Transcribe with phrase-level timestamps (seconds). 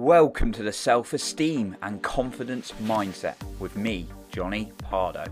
[0.00, 5.26] Welcome to the Self Esteem and Confidence Mindset with me, Jonny Pardoe.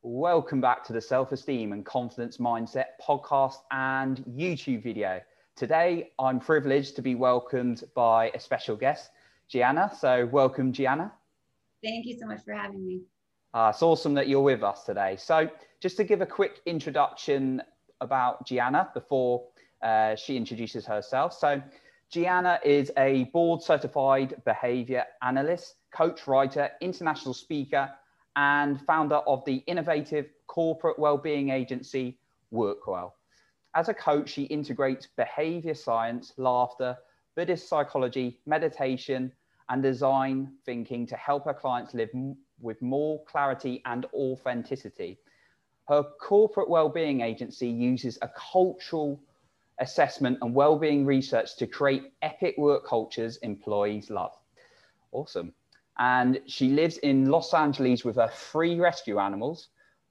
[0.00, 5.20] Welcome back to the Self Esteem and Confidence Mindset podcast and YouTube video.
[5.56, 9.10] Today, I'm privileged to be welcomed by a special guest,
[9.46, 9.92] Gianna.
[10.00, 11.12] So, welcome, Gianna.
[11.84, 13.02] Thank you so much for having me.
[13.56, 15.16] Uh, it's awesome that you're with us today.
[15.18, 15.48] So,
[15.80, 17.62] just to give a quick introduction
[18.02, 19.46] about Gianna before
[19.80, 21.32] uh, she introduces herself.
[21.32, 21.62] So,
[22.10, 27.90] Gianna is a board certified behavior analyst, coach, writer, international speaker,
[28.36, 32.18] and founder of the innovative corporate well-being agency
[32.52, 33.12] WorkWell.
[33.74, 36.94] As a coach, she integrates behavior science, laughter,
[37.36, 39.32] Buddhist psychology, meditation,
[39.70, 42.10] and design thinking to help her clients live
[42.60, 45.18] with more clarity and authenticity.
[45.88, 49.20] Her corporate well-being agency uses a cultural
[49.78, 54.32] assessment and well-being research to create epic work cultures employees love.
[55.12, 55.52] Awesome.
[55.98, 59.68] And she lives in Los Angeles with her three rescue animals.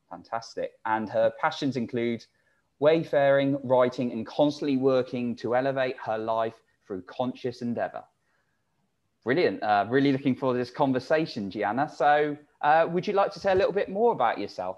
[0.09, 0.73] Fantastic.
[0.85, 2.25] And her passions include
[2.79, 8.03] wayfaring, writing, and constantly working to elevate her life through conscious endeavor.
[9.25, 9.63] Brilliant.
[9.63, 11.89] Uh, really looking forward to this conversation, Gianna.
[11.89, 14.77] So, uh, would you like to say a little bit more about yourself?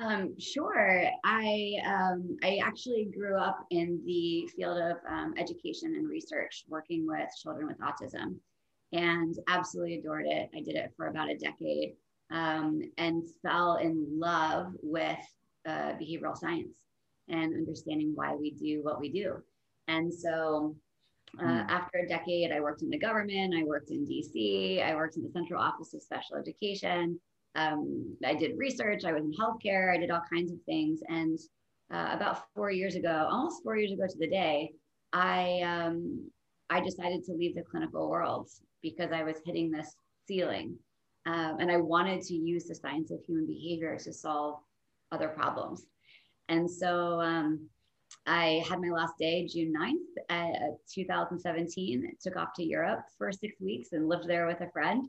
[0.00, 1.04] Um, sure.
[1.24, 7.06] I um, I actually grew up in the field of um, education and research, working
[7.06, 8.34] with children with autism,
[8.92, 10.50] and absolutely adored it.
[10.54, 11.94] I did it for about a decade,
[12.32, 15.16] um, and fell in love with
[15.66, 16.76] uh, behavioral science
[17.28, 19.36] and understanding why we do what we do.
[19.88, 20.76] And so
[21.40, 21.70] uh, hmm.
[21.70, 25.22] after a decade, I worked in the government, I worked in DC, I worked in
[25.22, 27.20] the Central Office of Special Education.
[27.54, 31.00] Um, I did research, I was in healthcare, I did all kinds of things.
[31.08, 31.38] And
[31.92, 34.72] uh, about four years ago, almost four years ago to the day,
[35.12, 36.30] I, um,
[36.68, 38.48] I decided to leave the clinical world
[38.82, 39.94] because I was hitting this
[40.26, 40.76] ceiling.
[41.26, 44.60] Um, and I wanted to use the science of human behavior to solve
[45.12, 45.86] other problems.
[46.48, 47.68] And so um,
[48.26, 49.94] I had my last day June 9th,
[50.30, 52.16] uh, 2017.
[52.20, 55.06] Took off to Europe for six weeks and lived there with a friend,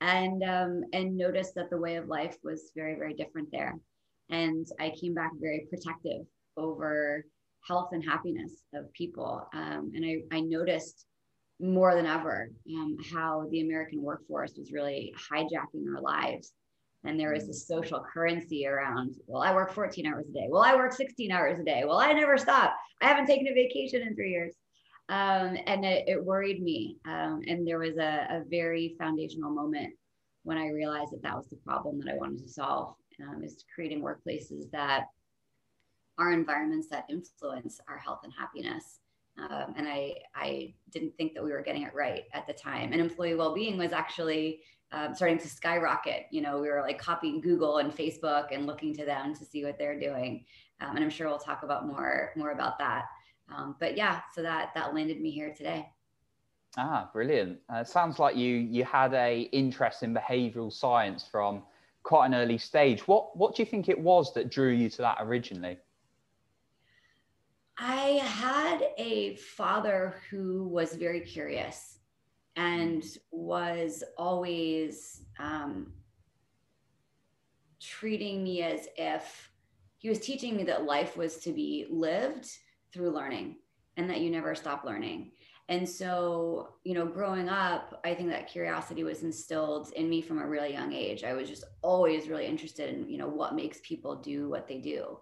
[0.00, 3.74] and um, and noticed that the way of life was very very different there.
[4.30, 6.22] And I came back very protective
[6.56, 7.24] over
[7.66, 9.48] health and happiness of people.
[9.52, 11.06] Um, and I, I noticed
[11.60, 16.52] more than ever um, how the American workforce was really hijacking our lives
[17.04, 20.46] and there was a social currency around well i work 14 hours a day.
[20.48, 21.84] Well i work 16 hours a day.
[21.86, 22.74] Well i never stop.
[23.00, 24.54] I haven't taken a vacation in three years.
[25.08, 26.98] Um, and it, it, worried me.
[27.04, 29.92] Um, and there was a, a, very foundational moment
[30.44, 33.64] when i realized that that was the problem that i wanted to solve um, is
[33.74, 35.06] creating workplaces that
[36.18, 39.00] are environments that influence our health and happiness.
[39.38, 42.92] Um, and I, I didn't think that we were getting it right at the time.
[42.92, 44.60] And employee well-being was actually
[44.92, 46.26] um, starting to skyrocket.
[46.30, 49.64] You know, we were like copying Google and Facebook and looking to them to see
[49.64, 50.44] what they're doing.
[50.80, 53.04] Um, and I'm sure we'll talk about more more about that.
[53.54, 55.88] Um, but yeah, so that that landed me here today.
[56.76, 57.58] Ah, brilliant!
[57.68, 61.62] Uh, sounds like you you had a interest in behavioural science from
[62.02, 63.06] quite an early stage.
[63.06, 65.78] What what do you think it was that drew you to that originally?
[67.78, 71.99] I had a father who was very curious
[72.56, 75.92] and was always um,
[77.80, 79.50] treating me as if
[79.98, 82.48] he was teaching me that life was to be lived
[82.92, 83.56] through learning
[83.96, 85.32] and that you never stop learning.
[85.68, 90.40] And so, you know, growing up, I think that curiosity was instilled in me from
[90.40, 91.22] a really young age.
[91.22, 94.78] I was just always really interested in, you know, what makes people do what they
[94.78, 95.18] do.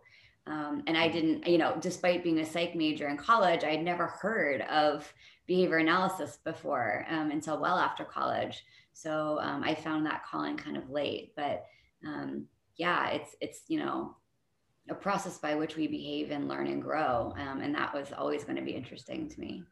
[0.46, 3.84] Um, and I didn't, you know, despite being a psych major in college, I had
[3.84, 5.12] never heard of
[5.48, 8.64] behavior analysis before um, until well after college.
[8.92, 11.64] So um, I found that calling kind of late, but
[12.06, 14.14] um, yeah, it's it's you know
[14.88, 18.44] a process by which we behave and learn and grow, um, and that was always
[18.44, 19.64] going to be interesting to me.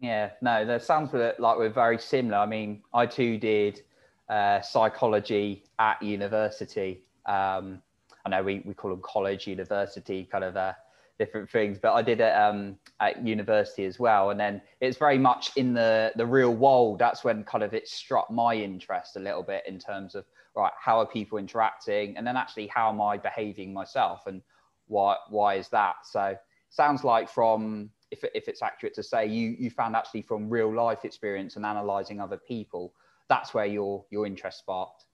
[0.00, 2.38] Yeah, no, that sounds like we're very similar.
[2.38, 3.82] I mean, I too did
[4.28, 7.02] uh, psychology at university.
[7.26, 7.82] Um,
[8.24, 10.74] I know we, we call them college, university, kind of uh,
[11.18, 11.78] different things.
[11.78, 15.74] But I did it um, at university as well, and then it's very much in
[15.74, 16.98] the the real world.
[16.98, 20.24] That's when kind of it struck my interest a little bit in terms of
[20.56, 24.42] right, how are people interacting, and then actually how am I behaving myself, and
[24.86, 25.96] why why is that?
[26.04, 26.36] So
[26.70, 30.74] sounds like from if, if it's accurate to say you you found actually from real
[30.74, 32.94] life experience and analyzing other people
[33.28, 35.04] that's where your your interest sparked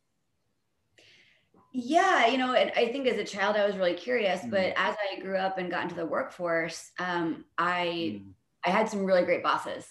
[1.77, 4.51] Yeah, you know, and I think as a child I was really curious, mm.
[4.51, 8.33] but as I grew up and got into the workforce, um, I mm.
[8.65, 9.85] I had some really great bosses,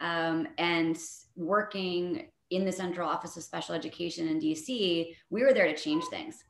[0.00, 0.98] um, and
[1.36, 6.02] working in the central office of special education in DC, we were there to change
[6.06, 6.42] things,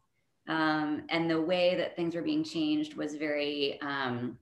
[0.48, 4.38] um, and the way that things were being changed was very um,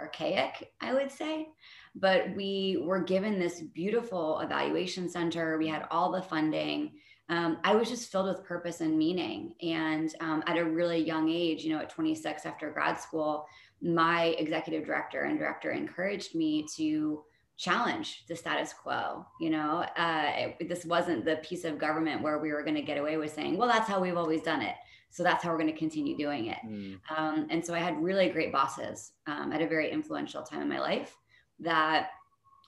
[0.00, 1.46] archaic, I would say.
[1.94, 5.58] But we were given this beautiful evaluation center.
[5.58, 6.92] We had all the funding
[7.30, 9.54] um, I was just filled with purpose and meaning.
[9.62, 13.46] And um, at a really young age, you know, at 26 after grad school,
[13.80, 17.22] my executive director and director encouraged me to
[17.56, 19.24] challenge the status quo.
[19.40, 22.82] You know, uh, it, this wasn't the piece of government where we were going to
[22.82, 24.74] get away with saying, well, that's how we've always done it.
[25.10, 26.58] So that's how we're going to continue doing it.
[26.66, 26.98] Mm.
[27.16, 30.68] Um, and so I had really great bosses um, at a very influential time in
[30.68, 31.16] my life
[31.60, 32.10] that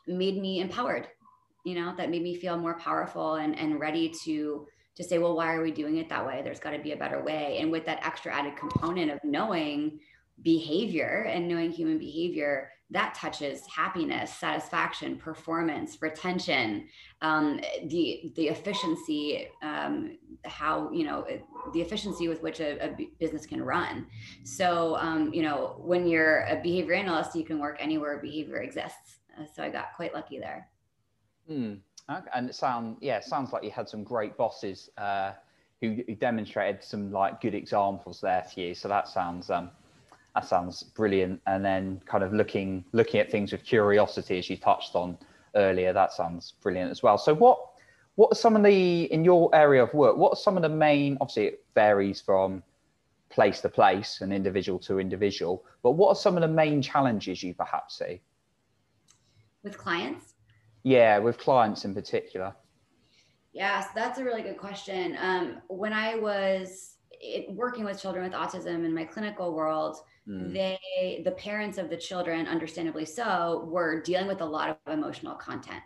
[0.06, 1.09] made me empowered
[1.64, 4.67] you know that made me feel more powerful and and ready to
[4.97, 6.43] to say well why are we doing it that way?
[6.44, 7.59] There's got to be a better way.
[7.61, 10.00] And with that extra added component of knowing
[10.43, 16.87] behavior and knowing human behavior that touches happiness satisfaction performance retention
[17.23, 21.26] um, the the efficiency um, how you know
[21.73, 24.06] the efficiency with which a, a business can run.
[24.44, 29.19] So um, you know when you're a behavior analyst you can work anywhere behavior exists.
[29.38, 30.69] Uh, so i got quite lucky there
[31.48, 31.74] Hmm.
[32.10, 32.28] Okay.
[32.34, 35.32] And it sound yeah, it sounds like you had some great bosses uh,
[35.80, 38.74] who, who, demonstrated some like good examples there for you.
[38.74, 39.70] So that sounds um,
[40.34, 41.40] that sounds brilliant.
[41.46, 45.18] And then kind of looking looking at things with curiosity, as you touched on
[45.54, 47.18] earlier, that sounds brilliant as well.
[47.18, 47.58] So what
[48.16, 50.16] what are some of the in your area of work?
[50.16, 51.16] What are some of the main?
[51.20, 52.62] Obviously, it varies from
[53.30, 55.64] place to place and individual to individual.
[55.82, 58.20] But what are some of the main challenges you perhaps see
[59.62, 60.31] with clients?
[60.84, 62.55] Yeah, with clients in particular.
[63.52, 65.17] Yes, that's a really good question.
[65.20, 69.96] Um, when I was it, working with children with autism in my clinical world,
[70.26, 70.52] mm.
[70.52, 75.34] they, the parents of the children, understandably so, were dealing with a lot of emotional
[75.34, 75.82] content.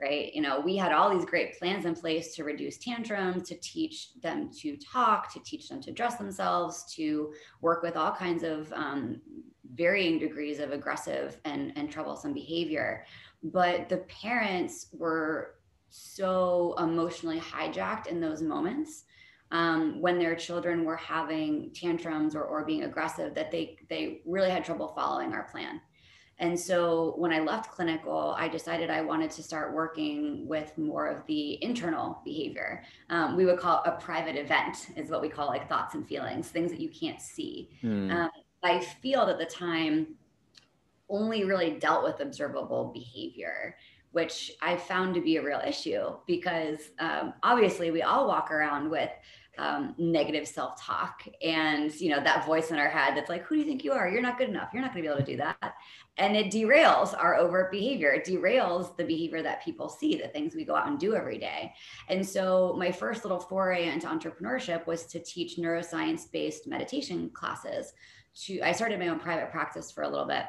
[0.00, 0.34] Right.
[0.34, 4.08] You know, we had all these great plans in place to reduce tantrums, to teach
[4.20, 7.32] them to talk, to teach them to dress themselves, to
[7.62, 9.20] work with all kinds of um,
[9.74, 13.06] varying degrees of aggressive and, and troublesome behavior
[13.44, 15.56] but the parents were
[15.90, 19.04] so emotionally hijacked in those moments
[19.50, 24.50] um, when their children were having tantrums or, or being aggressive that they they really
[24.50, 25.80] had trouble following our plan.
[26.38, 31.06] And so when i left clinical i decided i wanted to start working with more
[31.06, 32.82] of the internal behavior.
[33.10, 36.48] Um, we would call a private event is what we call like thoughts and feelings
[36.48, 37.70] things that you can't see.
[37.84, 38.10] Mm.
[38.12, 38.30] um,
[38.64, 40.16] i feel at the time
[41.08, 43.76] only really dealt with observable behavior,
[44.12, 48.90] which I found to be a real issue because um, obviously we all walk around
[48.90, 49.10] with
[49.56, 53.60] um, negative self-talk and you know that voice in our head that's like who do
[53.60, 54.08] you think you are?
[54.08, 54.70] You're not good enough.
[54.72, 55.74] You're not going to be able to do that.
[56.16, 58.10] And it derails our overt behavior.
[58.10, 61.38] It derails the behavior that people see the things we go out and do every
[61.38, 61.72] day.
[62.08, 67.92] And so my first little foray into entrepreneurship was to teach neuroscience based meditation classes
[68.34, 70.44] to i started my own private practice for a little bit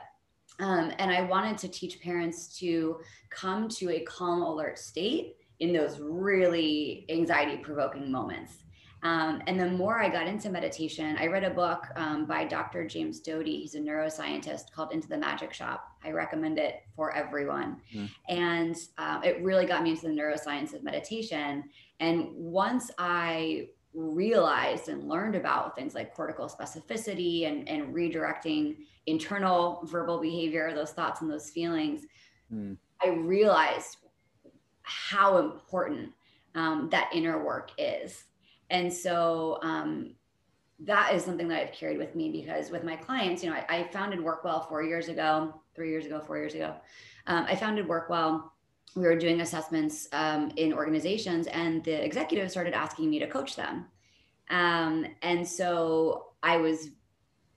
[0.59, 2.99] um, and I wanted to teach parents to
[3.29, 8.63] come to a calm, alert state in those really anxiety provoking moments.
[9.03, 12.87] Um, and the more I got into meditation, I read a book um, by Dr.
[12.87, 13.59] James Doty.
[13.59, 15.95] He's a neuroscientist called Into the Magic Shop.
[16.03, 17.81] I recommend it for everyone.
[17.93, 18.09] Mm.
[18.29, 21.65] And uh, it really got me into the neuroscience of meditation.
[21.99, 29.81] And once I realized and learned about things like cortical specificity and, and redirecting internal
[29.85, 32.05] verbal behavior, those thoughts and those feelings,
[32.53, 32.75] mm.
[33.03, 33.97] I realized
[34.83, 36.11] how important
[36.55, 38.25] um, that inner work is.
[38.69, 40.15] And so um,
[40.79, 43.79] that is something that I've carried with me because with my clients, you know, I,
[43.79, 46.75] I founded Workwell four years ago, three years ago, four years ago.
[47.27, 48.51] Um, I founded Workwell.
[48.95, 53.55] We were doing assessments um, in organizations, and the executives started asking me to coach
[53.55, 53.85] them.
[54.49, 56.89] Um, and so I was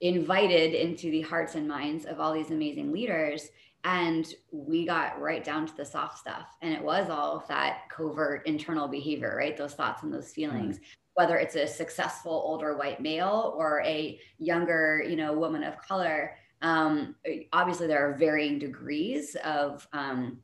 [0.00, 3.48] invited into the hearts and minds of all these amazing leaders
[3.84, 7.88] and we got right down to the soft stuff and it was all of that
[7.90, 10.82] covert internal behavior right those thoughts and those feelings mm.
[11.14, 16.36] whether it's a successful older white male or a younger you know woman of color
[16.60, 17.14] um,
[17.52, 20.38] obviously there are varying degrees of um,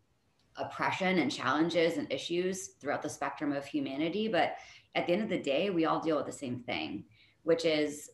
[0.57, 4.57] oppression and challenges and issues throughout the spectrum of humanity but
[4.95, 7.05] at the end of the day we all deal with the same thing
[7.43, 8.11] which is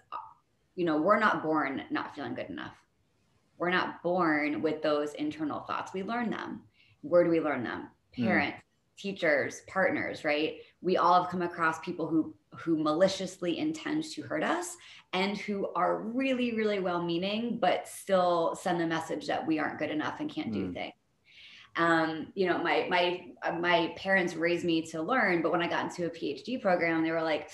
[0.80, 2.74] you know, we're not born not feeling good enough.
[3.58, 5.92] We're not born with those internal thoughts.
[5.92, 6.62] We learn them.
[7.02, 7.88] Where do we learn them?
[8.16, 8.24] Hmm.
[8.24, 9.02] Parents, mm.
[9.02, 10.56] teachers, partners, right?
[10.82, 14.76] we all have come across people who who maliciously intend to hurt us
[15.12, 19.78] and who are really really well meaning but still send the message that we aren't
[19.78, 20.54] good enough and can't mm.
[20.54, 20.94] do things
[21.76, 23.26] um, you know my my
[23.58, 27.12] my parents raised me to learn but when i got into a phd program they
[27.12, 27.50] were like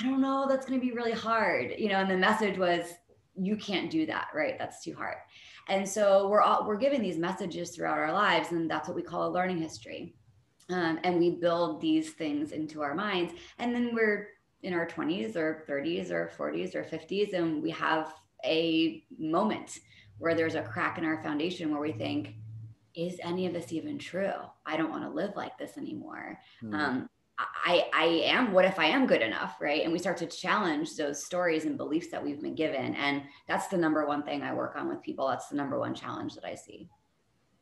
[0.00, 2.94] i don't know that's going to be really hard you know and the message was
[3.40, 4.58] you can't do that right?
[4.58, 5.16] That's too hard.
[5.68, 9.02] And so we're all we're giving these messages throughout our lives and that's what we
[9.02, 10.14] call a learning history.
[10.70, 14.28] Um, and we build these things into our minds and then we're
[14.62, 18.12] in our 20s or 30s or 40s or 50s and we have
[18.44, 19.78] a moment
[20.18, 22.34] where there's a crack in our foundation where we think
[22.98, 24.32] is any of this even true
[24.66, 26.74] i don't want to live like this anymore mm.
[26.74, 27.08] um,
[27.64, 30.96] I, I am what if i am good enough right and we start to challenge
[30.96, 34.52] those stories and beliefs that we've been given and that's the number one thing i
[34.52, 36.88] work on with people that's the number one challenge that i see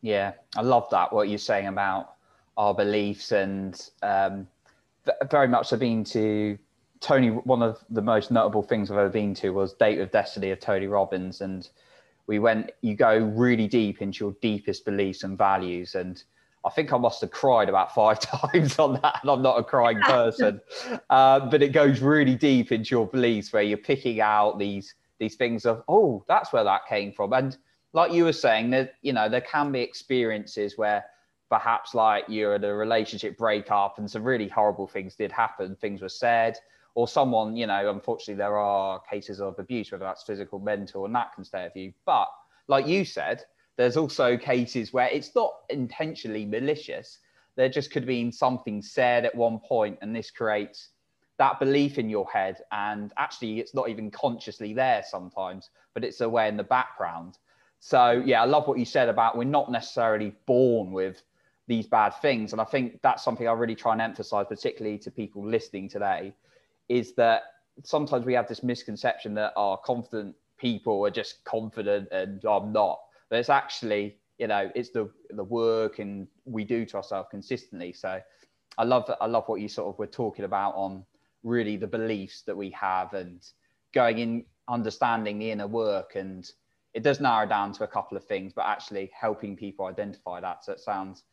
[0.00, 2.14] yeah i love that what you're saying about
[2.56, 4.46] our beliefs and um,
[5.30, 6.58] very much I've been to
[7.00, 7.30] Tony.
[7.30, 10.60] One of the most notable things I've ever been to was Date with Destiny of
[10.60, 11.68] Tony Robbins, and
[12.26, 12.70] we went.
[12.82, 16.22] You go really deep into your deepest beliefs and values, and
[16.64, 18.20] I think I must have cried about five
[18.52, 20.60] times on that, and I'm not a crying person.
[21.10, 25.36] uh, but it goes really deep into your beliefs, where you're picking out these these
[25.36, 27.56] things of, oh, that's where that came from, and
[27.92, 31.04] like you were saying, that you know there can be experiences where
[31.48, 36.02] perhaps like you're at a relationship breakup and some really horrible things did happen, things
[36.02, 36.58] were said,
[36.96, 41.14] or someone, you know, unfortunately there are cases of abuse, whether that's physical, mental, and
[41.14, 41.92] that can stay with you.
[42.06, 42.28] But
[42.68, 43.44] like you said,
[43.76, 47.18] there's also cases where it's not intentionally malicious.
[47.54, 50.88] There just could have been something said at one point, and this creates
[51.36, 52.62] that belief in your head.
[52.72, 57.36] And actually, it's not even consciously there sometimes, but it's away in the background.
[57.78, 61.22] So, yeah, I love what you said about we're not necessarily born with
[61.66, 62.52] these bad things.
[62.52, 66.32] And I think that's something I really try and emphasize, particularly to people listening today,
[66.88, 67.42] is that
[67.84, 72.98] sometimes we have this misconception that our confident people are just confident and I'm not.
[73.28, 77.92] But it's actually, you know, it's the the work and we do to ourselves consistently.
[77.92, 78.20] So
[78.78, 81.04] I love I love what you sort of were talking about on
[81.42, 83.42] really the beliefs that we have and
[83.94, 86.50] going in understanding the inner work and
[86.94, 90.64] it does narrow down to a couple of things, but actually helping people identify that.
[90.64, 91.24] So it sounds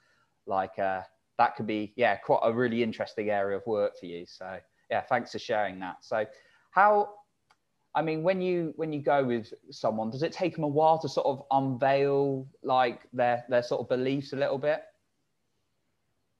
[0.45, 1.01] like uh,
[1.38, 4.57] that could be yeah quite a really interesting area of work for you so
[4.89, 6.25] yeah thanks for sharing that so
[6.71, 7.09] how
[7.95, 10.97] i mean when you when you go with someone does it take them a while
[10.97, 14.83] to sort of unveil like their their sort of beliefs a little bit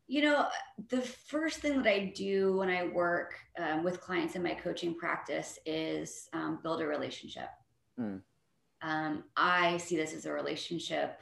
[0.08, 0.48] you know
[0.90, 4.96] the first thing that i do when i work um, with clients in my coaching
[4.96, 7.50] practice is um, build a relationship
[8.00, 8.20] mm.
[8.82, 11.20] um, i see this as a relationship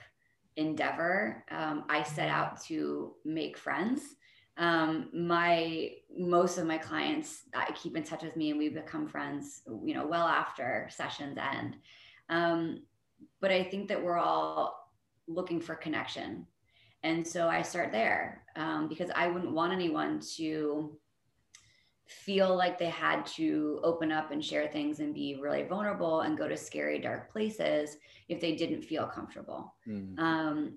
[0.58, 1.44] endeavor.
[1.52, 4.16] Um, I set out to make friends.
[4.58, 9.08] Um, my most of my clients I keep in touch with me, and we become
[9.08, 9.62] friends.
[9.68, 11.78] You know, well after sessions end.
[12.30, 12.84] Um,
[13.40, 14.92] but I think that we're all
[15.28, 16.48] looking for connection,
[17.04, 20.98] and so I start there um, because I wouldn't want anyone to
[22.12, 26.38] feel like they had to open up and share things and be really vulnerable and
[26.38, 30.18] go to scary dark places if they didn't feel comfortable mm.
[30.20, 30.74] um,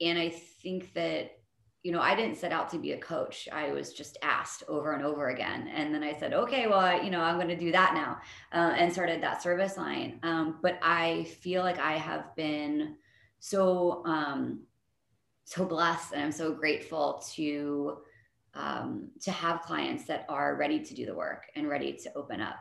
[0.00, 1.38] and i think that
[1.82, 3.48] you know i didn't set out to be a coach.
[3.52, 5.68] I was just asked over and over again.
[5.68, 8.18] And then i said okay well I, you know i'm going to do that now
[8.52, 10.18] uh, and started that service line.
[10.22, 12.96] Um, but i feel like i have been
[13.38, 14.60] so um,
[15.44, 17.98] so blessed and i'm so grateful to
[18.56, 22.40] um, to have clients that are ready to do the work and ready to open
[22.40, 22.56] up.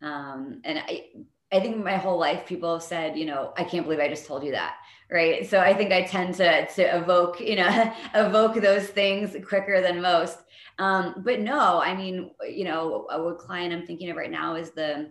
[0.00, 1.06] Um, and I,
[1.52, 4.26] I think my whole life people have said, you know, I can't believe I just
[4.26, 4.76] told you that,
[5.10, 5.48] right?
[5.48, 10.00] So I think I tend to to evoke, you know, evoke those things quicker than
[10.00, 10.38] most.
[10.78, 14.54] Um, but no, I mean, you know, a, a client I'm thinking of right now
[14.54, 15.10] is the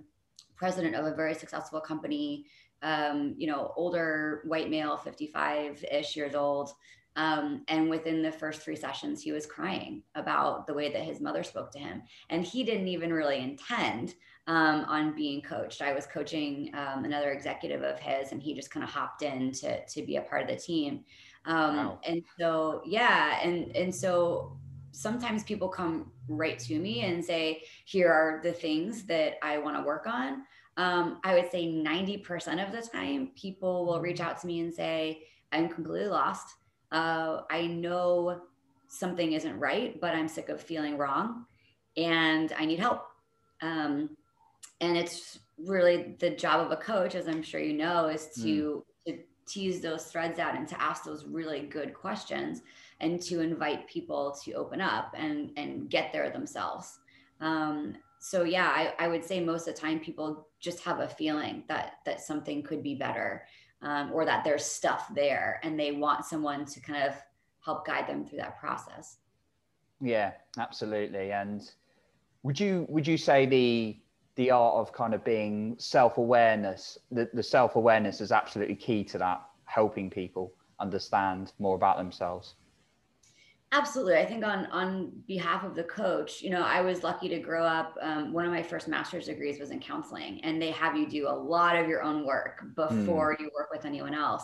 [0.55, 2.45] president of a very successful company.
[2.81, 6.71] Um, you know, older white male, 55 ish years old,
[7.15, 11.19] um, and within the first three sessions, he was crying about the way that his
[11.19, 12.03] mother spoke to him.
[12.29, 14.15] And he didn't even really intend
[14.49, 15.81] um, on being coached.
[15.81, 19.51] I was coaching um, another executive of his, and he just kind of hopped in
[19.53, 21.05] to, to be a part of the team.
[21.45, 21.99] Um, wow.
[22.05, 23.39] And so, yeah.
[23.41, 24.57] And, and so
[24.91, 29.77] sometimes people come right to me and say, here are the things that I want
[29.77, 30.43] to work on.
[30.75, 34.73] Um, I would say 90% of the time, people will reach out to me and
[34.73, 36.55] say, I'm completely lost
[36.91, 38.41] uh, I know
[38.87, 41.45] something isn't right, but I'm sick of feeling wrong
[41.95, 43.03] and I need help.
[43.61, 44.17] Um,
[44.81, 48.41] and it's really the job of a coach, as I'm sure you know, is to,
[49.07, 49.13] mm.
[49.13, 52.61] to, tease those threads out and to ask those really good questions
[52.99, 56.99] and to invite people to open up and and get there themselves.
[57.41, 61.07] Um, so yeah I, I would say most of the time people just have a
[61.07, 63.45] feeling that that something could be better
[63.81, 67.15] um, or that there's stuff there and they want someone to kind of
[67.63, 69.17] help guide them through that process.
[70.01, 71.31] Yeah absolutely.
[71.31, 71.61] And
[72.43, 73.97] would you would you say the
[74.39, 79.41] the art of kind of being self-awareness the, the self-awareness is absolutely key to that
[79.65, 82.55] helping people understand more about themselves
[83.71, 84.15] Absolutely.
[84.15, 87.63] I think on on behalf of the coach, you know, I was lucky to grow
[87.63, 87.95] up.
[88.01, 91.27] Um, one of my first master's degrees was in counseling, and they have you do
[91.27, 93.41] a lot of your own work before mm.
[93.41, 94.43] you work with anyone else.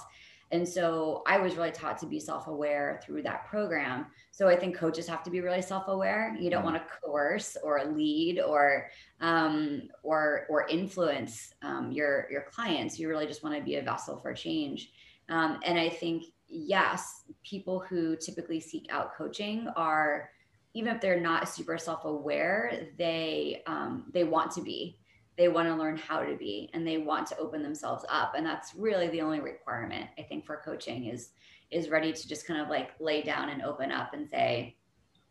[0.52, 4.06] And so I was really taught to be self aware through that program.
[4.32, 6.36] So I think coaches have to be really self aware.
[6.40, 6.72] You don't mm.
[6.72, 8.88] want to coerce or lead or
[9.22, 13.00] um, or or influence um, your your clients.
[13.00, 14.92] You really just want to be a vessel for change.
[15.30, 20.30] Um, and I think yes, people who typically seek out coaching are,
[20.74, 25.00] even if they're not super self-aware, they um, they want to be.
[25.38, 28.34] They want to learn how to be, and they want to open themselves up.
[28.36, 31.30] And that's really the only requirement I think for coaching is
[31.72, 34.78] is ready to just kind of like lay down and open up and say,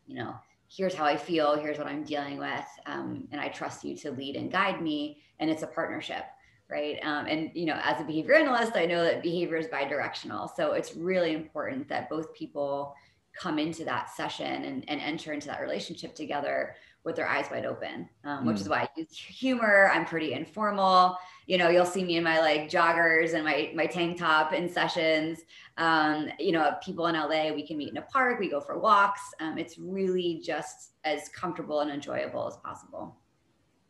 [0.05, 0.35] you know,
[0.67, 4.11] here's how I feel, here's what I'm dealing with, um, and I trust you to
[4.11, 5.21] lead and guide me.
[5.39, 6.25] And it's a partnership
[6.69, 6.97] right?
[7.03, 10.49] Um, and you know, as a behavior analyst, I know that behavior is bidirectional.
[10.55, 12.95] So it's really important that both people
[13.37, 17.65] come into that session and, and enter into that relationship together with their eyes wide
[17.65, 18.47] open, um, mm.
[18.47, 18.71] which is hmm.
[18.71, 19.91] why I use humor.
[19.93, 21.15] I'm pretty informal.
[21.45, 24.67] You know, you'll see me in my like joggers and my my tank top in
[24.67, 25.39] sessions.
[25.77, 28.79] Um, you know, people in LA, we can meet in a park, we go for
[28.79, 29.21] walks.
[29.39, 33.15] Um, it's really just as comfortable and enjoyable as possible.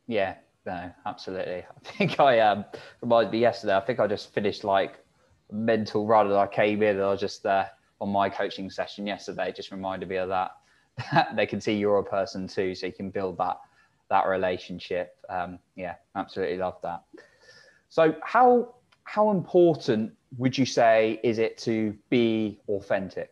[0.06, 0.34] Yeah,
[0.66, 1.64] no, absolutely.
[1.64, 2.66] I think I um
[3.00, 3.76] reminded me yesterday.
[3.76, 5.02] I think I just finished like
[5.50, 7.64] mental run and I came in and I was just uh,
[8.00, 9.52] on my coaching session yesterday.
[9.56, 10.50] Just reminded me of that.
[11.34, 13.58] they can see you're a person too, so you can build that
[14.08, 15.16] that relationship.
[15.28, 17.02] Um, yeah, absolutely love that.
[17.88, 18.74] So how
[19.04, 23.30] how important would you say is it to be authentic?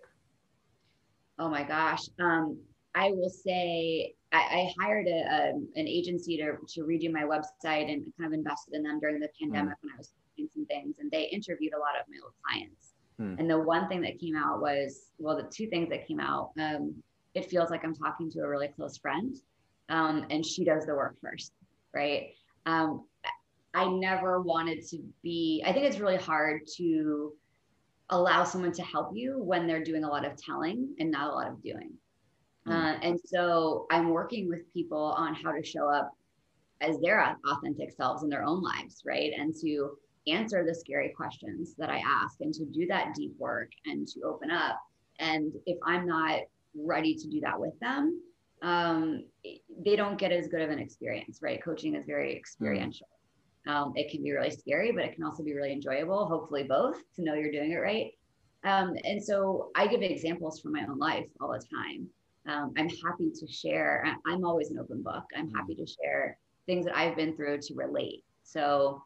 [1.38, 2.00] Oh my gosh.
[2.20, 2.59] Um,
[2.94, 7.92] I will say I, I hired a, a, an agency to, to redo my website
[7.92, 9.83] and kind of invested in them during the pandemic mm.
[9.83, 10.96] when I was doing some things.
[11.00, 12.94] And they interviewed a lot of my old clients.
[13.20, 13.40] Mm.
[13.40, 16.50] And the one thing that came out was well, the two things that came out
[16.59, 16.94] um,
[17.35, 19.37] it feels like I'm talking to a really close friend.
[19.88, 21.53] Um, and she does the work first,
[21.92, 22.31] right?
[22.66, 23.05] Um,
[23.75, 27.33] I never wanted to be, I think it's really hard to
[28.11, 31.35] allow someone to help you when they're doing a lot of telling and not a
[31.35, 31.92] lot of doing.
[32.66, 32.73] Mm.
[32.73, 36.12] Uh, and so I'm working with people on how to show up
[36.81, 39.33] as their authentic selves in their own lives, right?
[39.37, 43.70] And to answer the scary questions that I ask and to do that deep work
[43.87, 44.79] and to open up.
[45.18, 46.40] And if I'm not
[46.74, 48.20] ready to do that with them,
[48.62, 49.24] um,
[49.84, 51.62] they don't get as good of an experience, right?
[51.62, 53.08] Coaching is very experiential.
[53.66, 56.96] Um, it can be really scary, but it can also be really enjoyable, hopefully both,
[57.16, 58.12] to know you're doing it right.
[58.64, 62.08] Um, and so I give examples from my own life all the time
[62.46, 64.04] um, I'm happy to share.
[64.26, 65.24] I'm always an open book.
[65.37, 68.22] I'm happy to share things that I've been through to relate.
[68.42, 69.02] So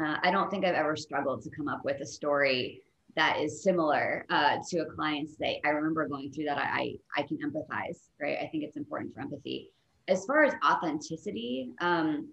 [0.00, 2.82] uh, I don't think I've ever struggled to come up with a story
[3.16, 6.58] that is similar uh, to a client's say, I remember going through that.
[6.58, 8.38] I, I, I can empathize, right?
[8.40, 9.72] I think it's important for empathy.
[10.08, 12.28] As far as authenticity, um,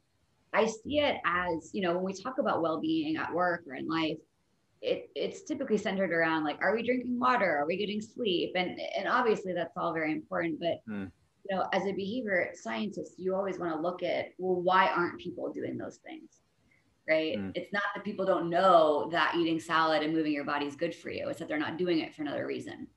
[0.54, 3.76] I see it as, you know, when we talk about well being at work or
[3.76, 4.17] in life,
[4.84, 8.78] it, it's typically centered around like are we drinking water are we getting sleep and
[8.98, 11.10] and obviously that's all very important but mm.
[11.50, 15.17] you know as a behavior scientist you always want to look at well why aren't
[15.17, 16.41] people doing those things
[17.08, 17.52] right mm.
[17.56, 20.94] it's not that people don't know that eating salad and moving your body is good
[20.94, 22.88] for you it's that they're not doing it for another reason and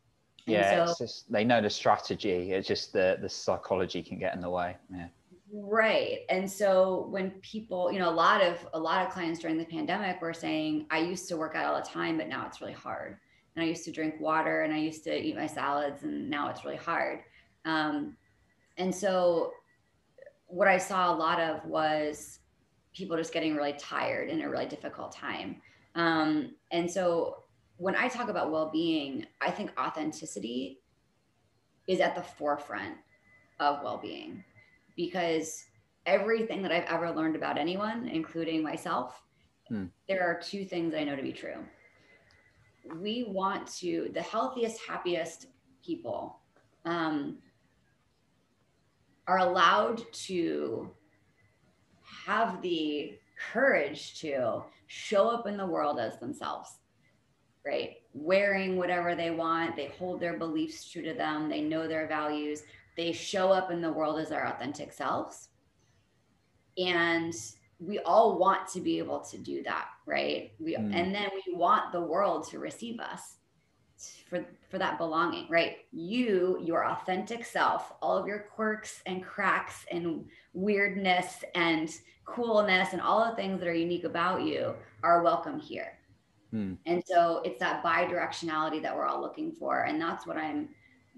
[0.46, 4.40] yeah so, just they know the strategy it's just the the psychology can get in
[4.40, 5.08] the way yeah
[5.52, 6.20] Right.
[6.28, 9.64] And so when people, you know, a lot of a lot of clients during the
[9.64, 12.72] pandemic were saying, I used to work out all the time, but now it's really
[12.72, 13.18] hard.
[13.54, 16.50] And I used to drink water and I used to eat my salads and now
[16.50, 17.20] it's really hard.
[17.64, 18.16] Um,
[18.76, 19.52] and so
[20.46, 22.40] what I saw a lot of was
[22.96, 25.60] people just getting really tired in a really difficult time.
[25.94, 27.44] Um, and so
[27.76, 30.80] when I talk about well-being, I think authenticity
[31.86, 32.96] is at the forefront
[33.60, 34.42] of well-being
[34.96, 35.64] because
[36.06, 39.22] everything that I've ever learned about anyone, including myself,
[39.68, 39.84] hmm.
[40.08, 41.58] there are two things I know to be true.
[42.98, 45.48] We want to, the healthiest, happiest
[45.84, 46.38] people
[46.86, 47.38] um,
[49.26, 50.90] are allowed to
[52.26, 53.18] have the
[53.52, 56.76] courage to show up in the world as themselves
[57.66, 57.96] right?
[58.14, 62.62] Wearing whatever they want, they hold their beliefs true to them, they know their values,
[62.96, 65.48] they show up in the world as their authentic selves.
[66.78, 67.34] And
[67.78, 70.52] we all want to be able to do that, right?
[70.58, 70.94] We mm.
[70.94, 73.36] and then we want the world to receive us
[74.28, 75.78] for for that belonging, right?
[75.92, 81.90] You, your authentic self, all of your quirks and cracks and weirdness and
[82.24, 85.92] coolness and all the things that are unique about you are welcome here.
[86.52, 86.76] Mm.
[86.86, 89.82] And so it's that bi-directionality that we're all looking for.
[89.82, 90.68] And that's what I'm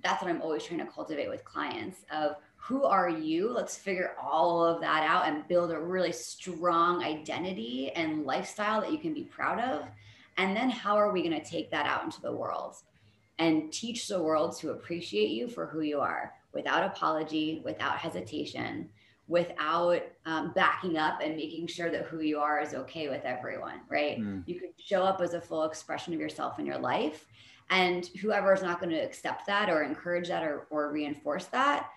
[0.03, 3.51] that's what I'm always trying to cultivate with clients of who are you?
[3.51, 8.93] Let's figure all of that out and build a really strong identity and lifestyle that
[8.93, 9.89] you can be proud of.
[10.39, 12.77] And then how are we going to take that out into the world
[13.39, 18.89] and teach the world to appreciate you for who you are without apology, without hesitation,
[19.29, 23.81] without um, backing up and making sure that who you are is okay with everyone,
[23.89, 24.19] right?
[24.19, 24.43] Mm.
[24.47, 27.27] You can show up as a full expression of yourself in your life.
[27.71, 31.91] And whoever is not going to accept that or encourage that or, or reinforce that,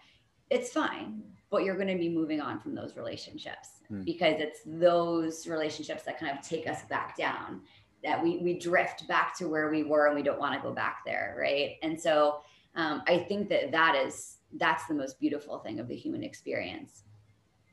[0.50, 1.24] it's fine.
[1.50, 4.04] But you're going to be moving on from those relationships mm.
[4.04, 7.62] because it's those relationships that kind of take us back down,
[8.04, 10.74] that we, we drift back to where we were and we don't want to go
[10.74, 11.78] back there, right?
[11.84, 12.42] And so
[12.76, 17.04] um, I think that that is that's the most beautiful thing of the human experience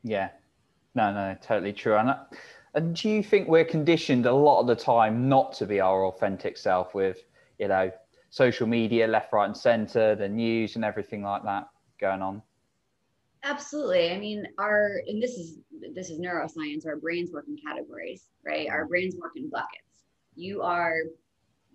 [0.03, 0.29] yeah,
[0.95, 1.95] no, no, totally true.
[1.95, 2.15] And,
[2.73, 6.05] and do you think we're conditioned a lot of the time not to be our
[6.05, 7.17] authentic self with,
[7.57, 7.91] you know,
[8.29, 11.67] social media, left, right, and center, the news, and everything like that
[11.99, 12.41] going on?
[13.43, 14.11] Absolutely.
[14.11, 15.59] I mean, our and this is
[15.95, 16.85] this is neuroscience.
[16.85, 18.67] Our brains work in categories, right?
[18.69, 19.88] Our brains work in buckets.
[20.39, 21.01] You are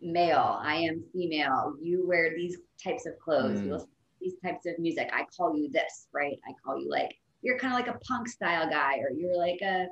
[0.00, 0.58] male.
[0.62, 1.74] I am female.
[1.80, 3.60] You wear these types of clothes.
[3.60, 3.66] Mm.
[3.66, 3.88] You
[4.20, 5.10] these types of music.
[5.12, 6.38] I call you this, right?
[6.48, 9.60] I call you like you're kind of like a punk style guy or you're like
[9.60, 9.86] a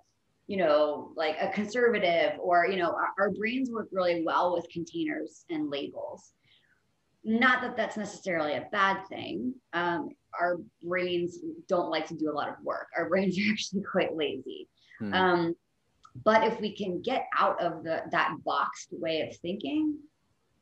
[0.46, 4.66] you know like a conservative or you know our, our brains work really well with
[4.70, 6.32] containers and labels
[7.24, 10.08] not that that's necessarily a bad thing um,
[10.40, 14.16] our brains don't like to do a lot of work our brains are actually quite
[14.16, 15.12] lazy hmm.
[15.12, 15.54] um,
[16.24, 19.96] but if we can get out of the that boxed way of thinking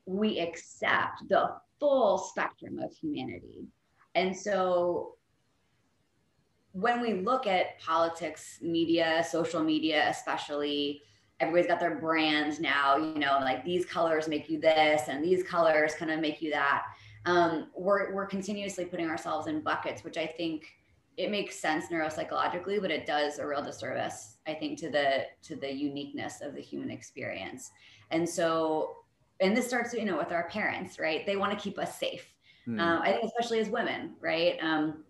[0.07, 3.67] we accept the full spectrum of humanity
[4.15, 5.17] and so
[6.73, 11.03] when we look at politics, media, social media, especially,
[11.41, 15.43] everybody's got their brands now, you know, like these colors make you this and these
[15.43, 16.85] colors kind of make you that.
[17.27, 20.67] Um, we're, we're continuously putting ourselves in buckets, which I think
[21.17, 25.57] it makes sense neuropsychologically, but it does a real disservice, I think, to the to
[25.57, 27.71] the uniqueness of the human experience.
[28.11, 28.97] And so,
[29.41, 31.25] and this starts, you know, with our parents, right?
[31.27, 32.27] They want to keep us safe.
[32.69, 32.81] Mm.
[32.81, 34.57] I think, especially as women, right?
[34.63, 35.05] Um,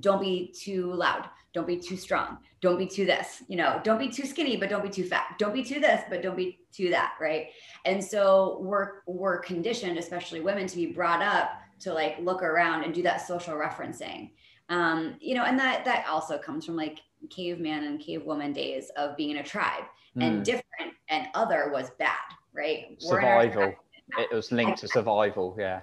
[0.00, 3.98] don't be too loud don't be too strong don't be too this you know don't
[3.98, 6.60] be too skinny but don't be too fat don't be too this but don't be
[6.72, 7.48] too that right
[7.84, 12.84] and so we're we're conditioned especially women to be brought up to like look around
[12.84, 14.30] and do that social referencing
[14.72, 19.16] um you know and that that also comes from like caveman and cavewoman days of
[19.16, 19.84] being in a tribe
[20.16, 20.22] mm.
[20.24, 22.16] and different and other was bad
[22.52, 22.96] right?
[22.98, 23.74] Survival.
[24.18, 25.80] it was linked to survival yeah.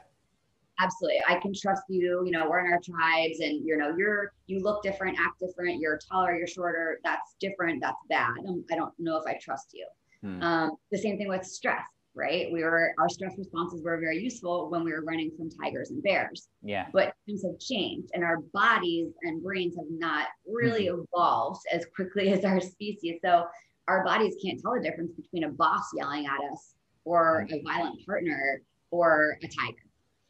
[0.81, 1.21] Absolutely.
[1.27, 4.61] I can trust you you know we're in our tribes and you know you're you
[4.61, 8.37] look different act different you're taller you're shorter that's different that's bad.
[8.47, 9.85] Um, i don't know if i trust you.
[10.21, 10.41] Hmm.
[10.41, 11.85] um, the same thing with stress
[12.19, 12.51] right?
[12.51, 16.03] We were our stress responses were very useful when we were running from tigers and
[16.03, 16.49] bears.
[16.61, 16.87] Yeah.
[16.93, 21.01] But things have changed and our bodies and brains have not really mm-hmm.
[21.13, 23.19] evolved as quickly as our species.
[23.23, 23.45] So
[23.87, 28.05] our bodies can't tell the difference between a boss yelling at us or a violent
[28.05, 29.77] partner or a tiger.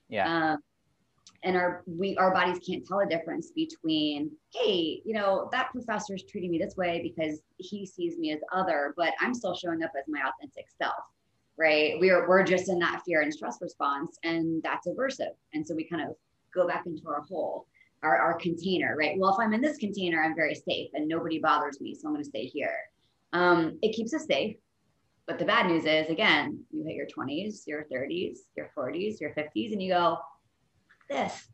[0.07, 0.51] Yeah.
[0.53, 0.59] Um,
[1.43, 6.15] and our we our bodies can't tell a difference between hey you know that professor
[6.15, 9.81] is treating me this way because he sees me as other but i'm still showing
[9.83, 11.05] up as my authentic self
[11.59, 15.75] right we're we're just in that fear and stress response and that's aversive and so
[15.75, 16.15] we kind of
[16.53, 17.67] go back into our hole
[18.01, 21.39] our, our container right well if i'm in this container i'm very safe and nobody
[21.39, 22.75] bothers me so i'm going to stay here
[23.31, 24.55] um, it keeps us safe
[25.29, 29.29] but the bad news is, again, you hit your 20s, your 30s, your 40s, your
[29.35, 30.17] 50s, and you go,
[31.07, 31.47] this,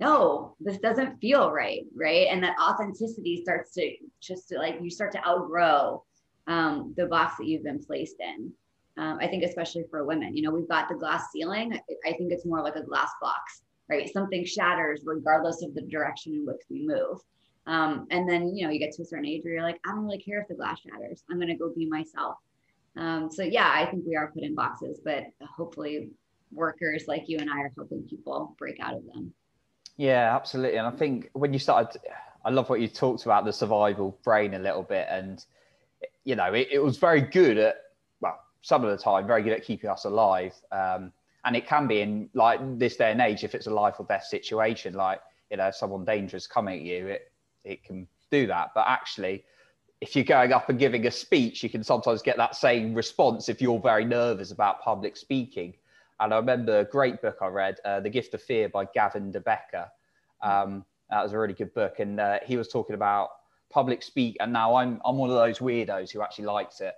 [0.00, 1.82] no, this doesn't feel right.
[1.94, 2.28] Right.
[2.30, 6.02] And that authenticity starts to just to like, you start to outgrow
[6.46, 8.54] um, the box that you've been placed in.
[9.00, 11.68] Um, I think, especially for women, you know, we've got the glass ceiling.
[12.06, 14.12] I think it's more like a glass box, right?
[14.12, 17.18] Something shatters regardless of the direction in which we move.
[17.66, 19.92] Um, and then, you know, you get to a certain age where you're like, I
[19.92, 21.24] don't really care if the glass shatters.
[21.30, 22.36] I'm going to go be myself.
[22.94, 25.24] Um, so yeah, I think we are put in boxes, but
[25.56, 26.10] hopefully
[26.52, 29.32] workers like you and I are helping people break out of them.
[29.96, 30.76] Yeah, absolutely.
[30.76, 31.98] And I think when you started,
[32.44, 35.06] I love what you talked about the survival brain a little bit.
[35.08, 35.42] And,
[36.24, 37.76] you know, it, it was very good at,
[38.62, 40.54] some of the time very good at keeping us alive.
[40.72, 41.12] Um,
[41.44, 44.06] and it can be in like this day and age if it's a life or
[44.06, 45.20] death situation, like
[45.50, 47.32] you know someone dangerous coming at you, it
[47.64, 48.72] it can do that.
[48.74, 49.44] But actually,
[50.00, 53.48] if you're going up and giving a speech, you can sometimes get that same response
[53.48, 55.74] if you're very nervous about public speaking.
[56.20, 59.30] And I remember a great book I read, uh, The Gift of Fear by Gavin
[59.30, 59.90] de Becker.
[60.42, 63.30] Um, that was a really good book, and uh, he was talking about
[63.70, 64.36] public speak.
[64.40, 66.94] And now I'm I'm one of those weirdos who actually likes it.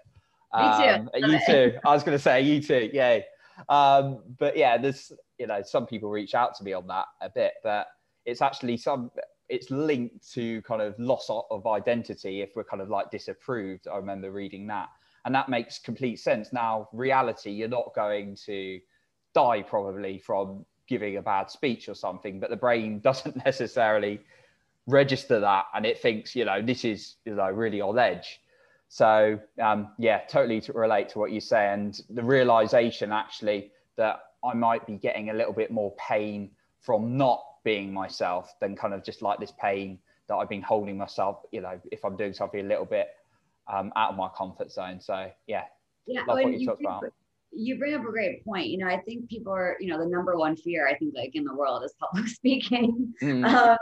[0.53, 1.33] Um, Me too.
[1.33, 1.79] you too.
[1.85, 2.91] I was going to say you too.
[2.93, 3.25] Yay.
[3.69, 7.31] Um, but yeah, there's you know some people reach out to me on that a
[7.31, 7.87] bit, but
[8.25, 9.11] it's actually some
[9.49, 13.87] it's linked to kind of loss of identity if we're kind of like disapproved.
[13.87, 14.89] I remember reading that,
[15.25, 16.53] and that makes complete sense.
[16.53, 18.81] Now, reality, you're not going to
[19.35, 24.21] die probably from giving a bad speech or something, but the brain doesn't necessarily
[24.87, 28.41] register that, and it thinks you know this is you know really on edge.
[28.93, 34.21] So um, yeah, totally to relate to what you say, and the realization actually that
[34.45, 38.93] I might be getting a little bit more pain from not being myself than kind
[38.93, 41.39] of just like this pain that I've been holding myself.
[41.53, 43.09] You know, if I'm doing something a little bit
[43.67, 45.01] um, out of my comfort zone.
[45.01, 45.63] So yeah,
[46.07, 46.25] yeah.
[46.29, 47.05] Love what you, you talked about.
[47.51, 48.67] You bring up a great point.
[48.67, 51.35] You know, I think people are, you know, the number one fear I think like
[51.35, 53.15] in the world is public speaking.
[53.23, 53.47] Mm.
[53.47, 53.79] Um,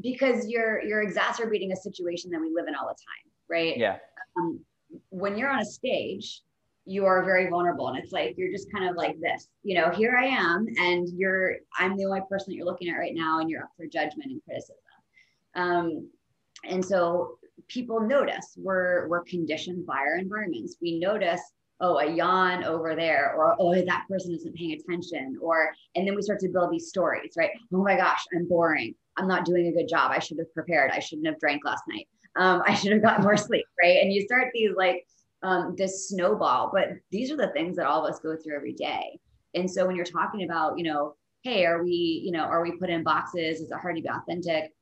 [0.00, 3.76] because you're you're exacerbating a situation that we live in all the time, right?
[3.76, 3.98] Yeah
[4.36, 4.60] um,
[5.10, 6.42] when you're on a stage,
[6.86, 7.88] you are very vulnerable.
[7.88, 11.08] And it's like you're just kind of like this you know here i am and
[11.08, 13.86] you're i'm the only person that you're looking at right now and you're up for
[13.86, 14.76] judgment and criticism.
[15.54, 16.08] Um,
[16.64, 20.76] and so people notice we're we're conditioned by our environments.
[20.80, 21.40] We notice
[21.80, 26.14] oh a yawn over there or oh that person isn't paying attention or and then
[26.14, 27.50] we start to build these stories right?
[27.72, 28.94] Oh my gosh i'm boring.
[29.16, 30.10] I'm not doing a good job.
[30.10, 30.90] I should have prepared.
[30.90, 34.02] I shouldn't have drank last night um, I should have gotten more sleep, right?
[34.02, 35.06] And you start these like
[35.42, 38.72] um, this snowball, but these are the things that all of us go through every
[38.72, 39.18] day.
[39.54, 42.78] And so when you're talking about, you know, hey, are we, you know, are we
[42.78, 43.60] put in boxes?
[43.60, 44.72] Is it hard to be authentic?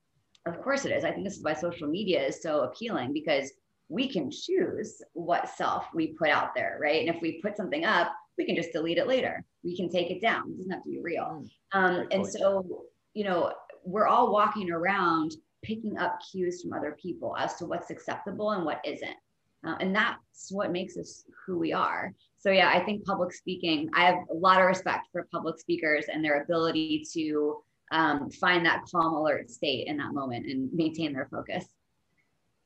[0.46, 1.04] Of course it is.
[1.04, 3.52] I think this is why social media is so appealing because
[3.88, 7.06] we can choose what self we put out there, right?
[7.06, 9.44] And if we put something up, we can just delete it later.
[9.62, 10.50] We can take it down.
[10.50, 11.44] It doesn't have to be real.
[11.74, 13.52] Mm, um, and so, you know,
[13.84, 18.64] we're all walking around picking up cues from other people as to what's acceptable and
[18.64, 19.16] what isn't.
[19.64, 22.12] Uh, and that's what makes us who we are.
[22.38, 26.06] So, yeah, I think public speaking, I have a lot of respect for public speakers
[26.12, 31.12] and their ability to um, find that calm, alert state in that moment and maintain
[31.12, 31.64] their focus.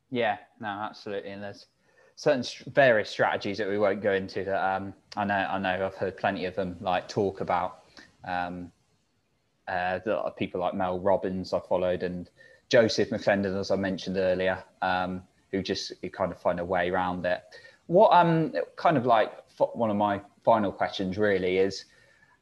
[0.09, 1.29] Yeah, no, absolutely.
[1.31, 1.67] And there's
[2.15, 5.95] certain various strategies that we won't go into that um, I know I know I've
[5.95, 7.83] heard plenty of them like talk about
[8.27, 8.71] um,
[9.67, 9.99] uh,
[10.35, 12.27] people like Mel Robbins I followed and
[12.69, 16.89] Joseph McClendon, as I mentioned earlier, um, who just you kind of find a way
[16.89, 17.41] around it.
[17.87, 19.31] What um kind of like
[19.73, 21.85] one of my final questions really is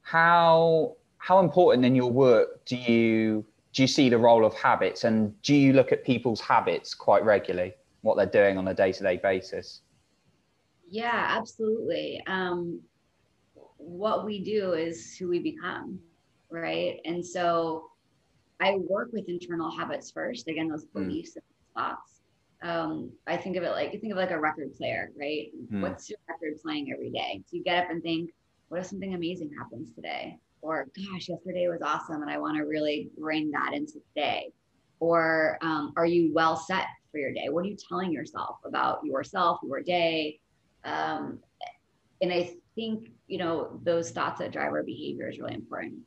[0.02, 5.04] how how important in your work do you do you see the role of habits
[5.04, 9.18] and do you look at people's habits quite regularly what they're doing on a day-to-day
[9.18, 9.82] basis?
[10.90, 12.22] Yeah absolutely.
[12.28, 12.82] Um,
[13.78, 16.00] what we do is who we become
[16.50, 17.00] right?
[17.06, 17.90] And so
[18.60, 20.48] I work with internal habits first.
[20.48, 21.04] Again, those hmm.
[21.04, 21.36] beliefs mm.
[21.38, 21.44] and
[21.76, 22.22] thoughts.
[22.64, 25.50] Um, I think of it like you think of like a record player, right?
[25.72, 25.82] Mm.
[25.82, 27.42] What's your record playing every day?
[27.46, 28.32] So you get up and think,
[28.70, 30.40] what if something amazing happens today?
[30.62, 34.52] Or gosh, yesterday was awesome, and I want to really bring that into today.
[35.00, 37.50] Or um, are you well set for your day?
[37.50, 40.40] What are you telling yourself about yourself, your day?
[40.84, 41.40] Um,
[42.22, 46.00] and I think you know those thoughts that drive our behavior is really important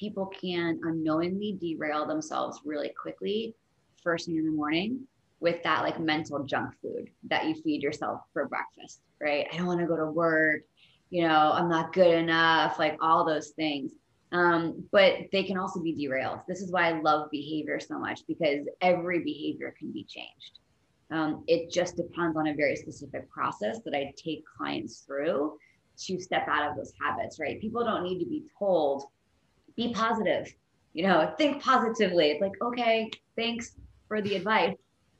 [0.00, 3.54] people can unknowingly derail themselves really quickly
[4.02, 5.00] first thing in the morning
[5.40, 9.46] with that like mental junk food that you feed yourself for breakfast, right?
[9.52, 10.62] I don't want to go to work,
[11.10, 13.92] you know, I'm not good enough, like all those things.
[14.32, 16.40] Um, but they can also be derailed.
[16.46, 20.58] This is why I love behavior so much because every behavior can be changed.
[21.10, 25.58] Um, it just depends on a very specific process that I take clients through
[26.06, 27.60] to step out of those habits, right?
[27.60, 29.06] People don't need to be told
[29.80, 30.52] be positive,
[30.92, 32.26] you know, think positively.
[32.30, 33.76] It's like, okay, thanks
[34.08, 34.76] for the advice.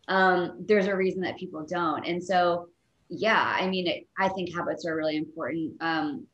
[0.09, 2.07] Um, there's a reason that people don't.
[2.07, 2.69] And so,
[3.09, 5.73] yeah, I mean, it, I think habits are really important.
[5.81, 6.27] Um,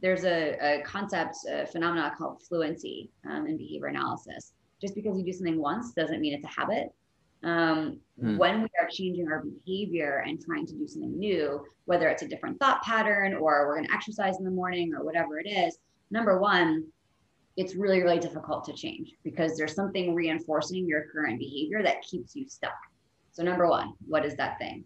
[0.00, 4.52] there's a, a, concept, a phenomena called fluency um, in behavior analysis.
[4.80, 6.88] Just because you do something once doesn't mean it's a habit.
[7.42, 8.38] Um, mm.
[8.38, 12.28] When we are changing our behavior and trying to do something new, whether it's a
[12.28, 15.78] different thought pattern or we're going to exercise in the morning or whatever it is,
[16.10, 16.84] number one,
[17.56, 22.34] it's really, really difficult to change because there's something reinforcing your current behavior that keeps
[22.34, 22.72] you stuck.
[23.32, 24.84] So, number one, what is that thing?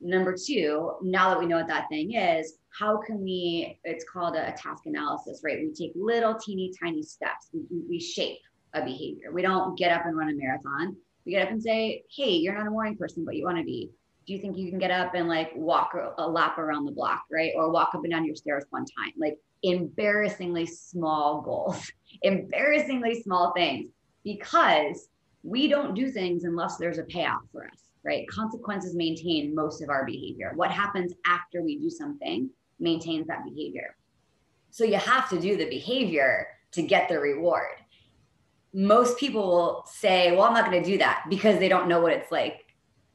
[0.00, 4.36] number two, now that we know what that thing is, how can we, it's called
[4.36, 5.58] a, a task analysis, right?
[5.58, 7.48] We take little teeny tiny steps.
[7.52, 8.38] We, we shape
[8.74, 9.32] a behavior.
[9.32, 10.96] We don't get up and run a marathon.
[11.24, 13.64] We get up and say, hey, you're not a morning person, but you want to
[13.64, 13.90] be.
[14.26, 17.22] Do you think you can get up and like walk a lap around the block,
[17.32, 17.52] right?
[17.56, 19.12] Or walk up and down your stairs one time?
[19.16, 21.90] Like embarrassingly small goals,
[22.22, 23.90] embarrassingly small things,
[24.24, 25.08] because
[25.42, 28.26] we don't do things unless there's a payoff for us right?
[28.28, 30.52] Consequences maintain most of our behavior.
[30.54, 32.48] What happens after we do something
[32.80, 33.96] maintains that behavior.
[34.70, 37.76] So you have to do the behavior to get the reward.
[38.72, 42.00] Most people will say, Well, I'm not going to do that because they don't know
[42.00, 42.64] what it's like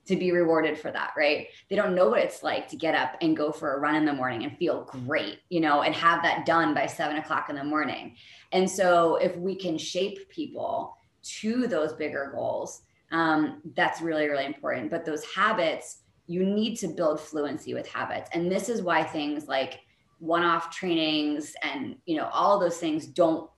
[0.05, 1.47] to be rewarded for that, right?
[1.69, 4.05] They don't know what it's like to get up and go for a run in
[4.05, 7.55] the morning and feel great, you know, and have that done by seven o'clock in
[7.55, 8.15] the morning.
[8.51, 10.97] And so if we can shape people
[11.39, 12.81] to those bigger goals,
[13.13, 18.29] um, that's really really important but those habits you need to build fluency with habits
[18.33, 19.79] and this is why things like
[20.19, 23.49] one-off trainings and you know all those things don't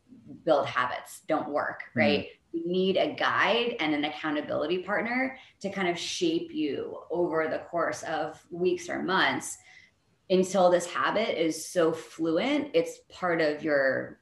[0.43, 1.99] build habits don't work hmm.
[1.99, 2.27] right mm.
[2.53, 7.59] you need a guide and an accountability partner to kind of shape you over the
[7.69, 9.57] course of weeks or months
[10.29, 14.19] until this habit is so fluent it's part of your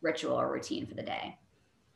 [0.00, 1.38] ritual or routine for the day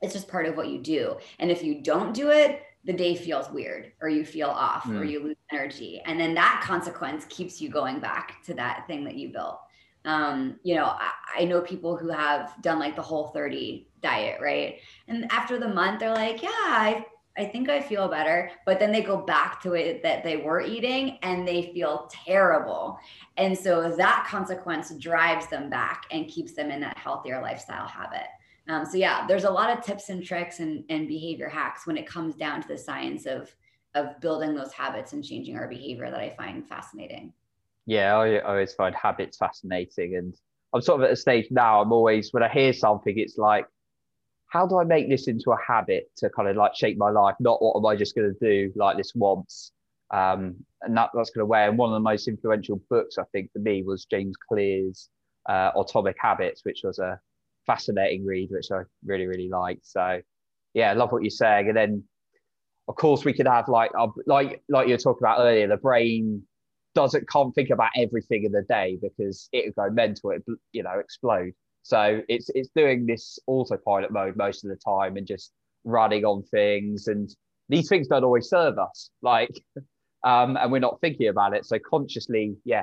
[0.00, 3.14] it's just part of what you do and if you don't do it the day
[3.14, 4.98] feels weird or you feel off mm.
[4.98, 9.04] or you lose energy and then that consequence keeps you going back to that thing
[9.04, 9.58] that you built
[10.08, 14.40] um, you know I, I, know people who have done like the whole 30 diet
[14.40, 17.04] right and after the month they're like yeah i
[17.38, 20.60] I think I feel better, but then they go back to it that they were
[20.60, 22.98] eating and they feel terrible.
[23.36, 28.26] And so that consequence drives them back and keeps them in that healthier lifestyle habit.
[28.66, 31.96] Um, so yeah, there's a lot of tips and tricks and, and behavior hacks when
[31.96, 33.54] it comes down to the science of
[33.94, 37.32] of building those habits and changing our behavior that I find fascinating.
[37.88, 40.34] Yeah, I always find habits fascinating, and
[40.74, 41.80] I'm sort of at a stage now.
[41.80, 43.64] I'm always when I hear something, it's like,
[44.48, 47.36] how do I make this into a habit to kind of like shape my life?
[47.40, 49.72] Not what am I just going to do like this once.
[50.10, 51.66] Um, and that, that's going to wear.
[51.70, 55.08] And one of the most influential books I think for me was James Clear's
[55.48, 57.18] uh, Atomic Habits, which was a
[57.66, 59.86] fascinating read, which I really, really liked.
[59.86, 60.20] So
[60.74, 61.68] yeah, I love what you're saying.
[61.68, 62.04] And then
[62.86, 63.92] of course we could have like
[64.26, 66.42] like like you were talking about earlier, the brain
[66.94, 70.82] doesn't can't think about everything in the day because it would go mental, it you
[70.82, 71.52] know, explode.
[71.82, 75.52] So it's it's doing this autopilot mode most of the time and just
[75.84, 77.06] running on things.
[77.06, 77.28] And
[77.68, 79.50] these things don't always serve us like
[80.24, 81.66] um and we're not thinking about it.
[81.66, 82.82] So consciously yeah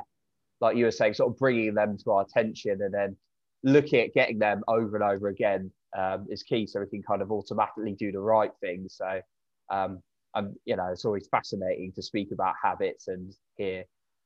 [0.62, 3.15] like you were saying sort of bringing them to our attention and then
[3.63, 7.22] looking at getting them over and over again um, is key so we can kind
[7.22, 8.88] of automatically do the right thing.
[8.89, 9.22] So
[9.70, 10.02] um,
[10.34, 13.84] I'm, you know it's always fascinating to speak about habits and hear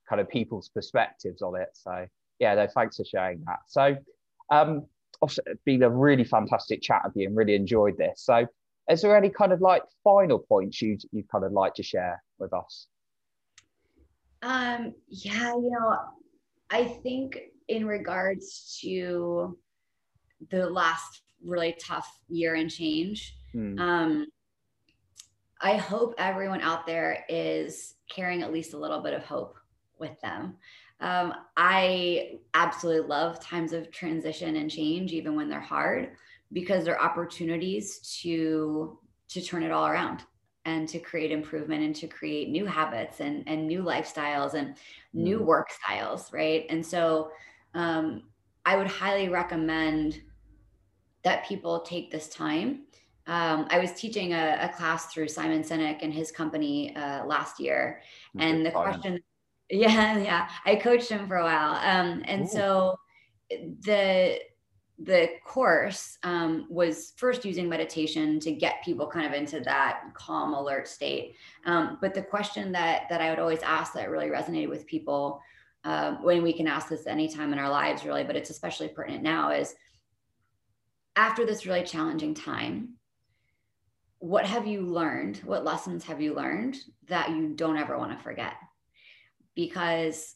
[0.09, 2.05] kind of people's perspectives on it so
[2.39, 3.95] yeah no thanks for sharing that so
[4.51, 4.85] um
[5.21, 8.45] also, it's been a really fantastic chat with you and really enjoyed this so
[8.89, 12.21] is there any kind of like final points you'd, you'd kind of like to share
[12.39, 12.87] with us
[14.41, 15.97] um yeah you know
[16.69, 19.57] i think in regards to
[20.49, 23.35] the last really tough year and change.
[23.55, 23.79] Mm.
[23.79, 24.27] Um,
[25.61, 29.57] I hope everyone out there is carrying at least a little bit of hope
[29.99, 30.55] with them.
[31.01, 36.11] Um, I absolutely love times of transition and change, even when they're hard,
[36.51, 40.23] because they're opportunities to to turn it all around
[40.65, 44.75] and to create improvement and to create new habits and, and new lifestyles and
[45.13, 45.45] new hmm.
[45.45, 46.65] work styles, right?
[46.69, 47.31] And so
[47.73, 48.23] um,
[48.65, 50.21] I would highly recommend
[51.23, 52.85] that people take this time.
[53.27, 57.59] Um, I was teaching a, a, class through Simon Sinek and his company uh, last
[57.59, 58.01] year,
[58.39, 59.19] and the question,
[59.69, 62.47] yeah, yeah, I coached him for a while, um, and Ooh.
[62.47, 62.99] so
[63.49, 64.39] the
[65.01, 70.53] the course um, was first using meditation to get people kind of into that calm
[70.53, 74.67] alert state um, but the question that that i would always ask that really resonated
[74.67, 75.41] with people
[75.83, 79.23] uh, when we can ask this anytime in our lives, really, but it's especially pertinent
[79.23, 79.75] now, is
[81.15, 82.95] after this really challenging time,
[84.19, 85.37] what have you learned?
[85.45, 88.53] What lessons have you learned that you don't ever want to forget?
[89.59, 90.35] Because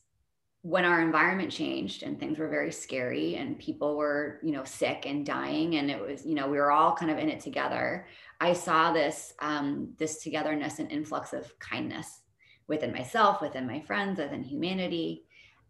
[0.64, 5.06] when our environment changed and things were very scary and people were, you know, sick
[5.06, 8.06] and dying, and it was, you know, we were all kind of in it together.
[8.42, 12.24] I saw this, um, this togetherness and influx of kindness
[12.68, 15.24] within myself, within my friends, within humanity.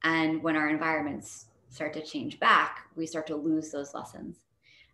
[0.04, 4.40] And when our environments start to change back, we start to lose those lessons.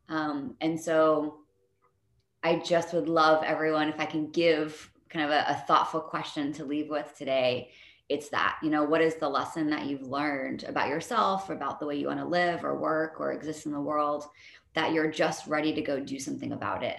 [0.10, 1.40] Um, and so
[2.44, 6.52] I just would love everyone, if I can give kind of a, a thoughtful question
[6.54, 7.72] to leave with today,
[8.10, 11.86] it's that, you know, what is the lesson that you've learned about yourself, about the
[11.86, 14.26] way you want to live or work or exist in the world
[14.74, 16.98] that you're just ready to go do something about it.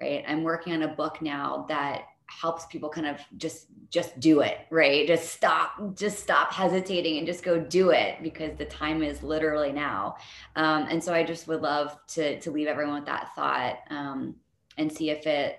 [0.00, 0.24] Right.
[0.26, 4.58] I'm working on a book now that helps people kind of just just do it
[4.70, 9.24] right just stop just stop hesitating and just go do it because the time is
[9.24, 10.14] literally now
[10.54, 14.36] um, and so i just would love to to leave everyone with that thought um,
[14.78, 15.58] and see if it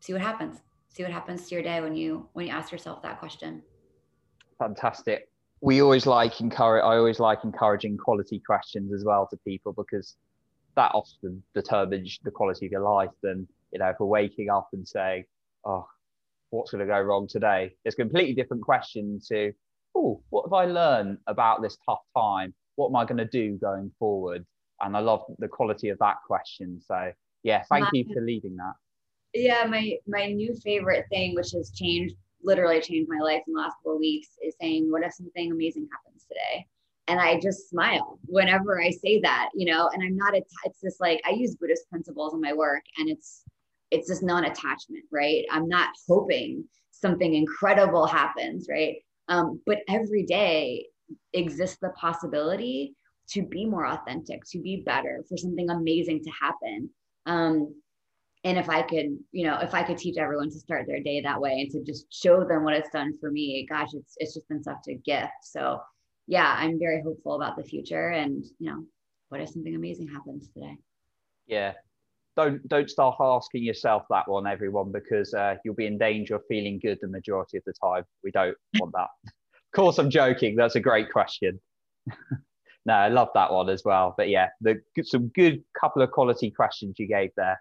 [0.00, 0.58] see what happens
[0.90, 3.62] see what happens to your day when you when you ask yourself that question
[4.60, 5.28] fantastic
[5.60, 10.16] we always like encourage i always like encouraging quality questions as well to people because
[10.76, 14.68] that often determines the quality of your life and you know if we're waking up
[14.72, 15.24] and saying
[15.64, 15.84] oh
[16.50, 17.74] what's going to go wrong today?
[17.84, 19.52] It's a completely different question to,
[19.94, 22.54] oh, what have I learned about this tough time?
[22.76, 24.44] What am I going to do going forward?
[24.80, 26.80] And I love the quality of that question.
[26.84, 28.74] So yeah, thank my, you for leading that.
[29.32, 33.60] Yeah, my my new favorite thing, which has changed, literally changed my life in the
[33.60, 36.66] last four weeks, is saying, "What if something amazing happens today?"
[37.08, 39.88] And I just smile whenever I say that, you know.
[39.92, 40.34] And I'm not.
[40.34, 43.44] A, it's just like I use Buddhist principles in my work, and it's
[43.90, 48.96] it's this non-attachment right i'm not hoping something incredible happens right
[49.28, 50.86] um, but every day
[51.32, 52.94] exists the possibility
[53.28, 56.88] to be more authentic to be better for something amazing to happen
[57.26, 57.74] um,
[58.44, 61.20] and if i could you know if i could teach everyone to start their day
[61.20, 64.34] that way and to just show them what it's done for me gosh it's it's
[64.34, 65.80] just been such a gift so
[66.26, 68.84] yeah i'm very hopeful about the future and you know
[69.28, 70.76] what if something amazing happens today
[71.46, 71.72] yeah
[72.36, 76.42] don't don't start asking yourself that one, everyone, because uh, you'll be in danger of
[76.48, 78.04] feeling good the majority of the time.
[78.22, 79.08] We don't want that.
[79.24, 80.56] of course, I'm joking.
[80.56, 81.60] That's a great question.
[82.86, 84.14] no, I love that one as well.
[84.16, 87.60] But yeah, the some good couple of quality questions you gave there.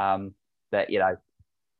[0.00, 0.34] Um,
[0.72, 1.16] that you know,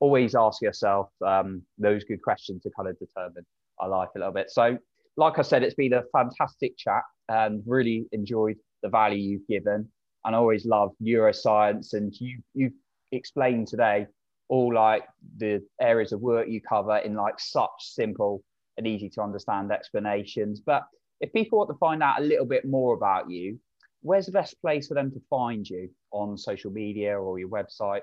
[0.00, 3.46] always ask yourself um, those good questions to kind of determine
[3.78, 4.50] our life a little bit.
[4.50, 4.76] So,
[5.16, 9.88] like I said, it's been a fantastic chat and really enjoyed the value you've given
[10.24, 11.94] and I always love neuroscience.
[11.94, 12.70] And you you
[13.12, 14.06] explained today
[14.48, 15.04] all like
[15.36, 18.42] the areas of work you cover in like such simple
[18.76, 20.60] and easy to understand explanations.
[20.60, 20.82] But
[21.20, 23.58] if people want to find out a little bit more about you,
[24.02, 28.00] where's the best place for them to find you on social media or your website?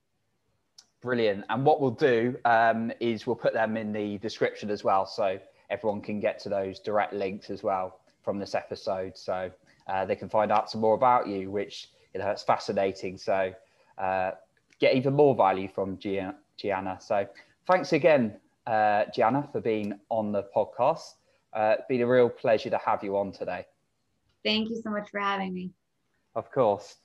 [1.00, 1.44] Brilliant.
[1.48, 5.06] And what we'll do um, is we'll put them in the description as well.
[5.06, 5.38] So
[5.70, 9.16] everyone can get to those direct links as well from this episode.
[9.16, 9.50] So
[9.86, 13.16] uh, they can find out some more about you, which, you know, it's fascinating.
[13.18, 13.52] So
[13.98, 14.32] uh,
[14.78, 16.98] get even more value from Gianna.
[17.00, 17.26] So
[17.66, 21.14] thanks again uh, Gianna, for being on the podcast.
[21.54, 23.64] Uh, it's been a real pleasure to have you on today.
[24.44, 25.70] Thank you so much for having me.
[26.34, 26.96] Of course.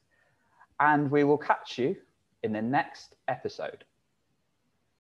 [0.80, 1.96] And we will catch you
[2.44, 3.86] in the next episode.